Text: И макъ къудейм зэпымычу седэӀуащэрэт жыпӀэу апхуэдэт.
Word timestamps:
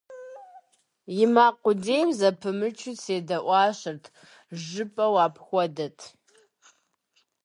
И 1.23 1.25
макъ 1.33 1.57
къудейм 1.63 2.09
зэпымычу 2.19 2.93
седэӀуащэрэт 3.03 4.05
жыпӀэу 4.67 5.15
апхуэдэт. 5.25 5.97